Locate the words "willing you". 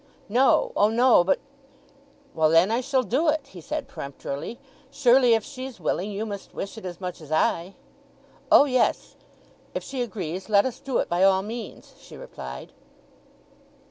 5.79-6.25